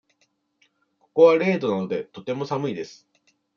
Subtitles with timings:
[0.99, 3.07] ここは零度なので、とても寒いです。